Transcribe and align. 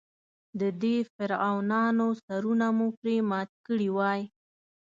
د 0.59 0.61
دې 0.81 0.95
فرعونانو 1.13 2.07
سرونه 2.25 2.67
مو 2.77 2.87
پرې 2.99 3.17
مات 3.29 3.49
کړي 3.65 3.89
وای. 3.97 4.21